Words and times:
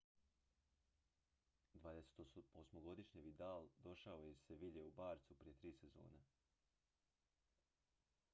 28-godišnji 1.75 3.21
vidal 3.27 3.67
došao 3.77 4.23
je 4.23 4.31
iz 4.31 4.37
seville 4.47 4.81
u 4.81 4.91
barçu 5.01 5.35
prije 5.39 5.53
tri 5.61 5.71
sezone 5.83 6.23